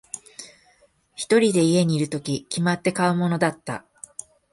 [1.13, 3.85] 一人で家にいるとき、決まって買うものだった。